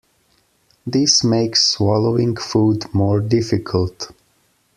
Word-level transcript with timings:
This 0.83 1.23
makes 1.23 1.63
swallowing 1.63 2.35
food 2.35 2.85
more 2.91 3.19
difficult. 3.19 4.09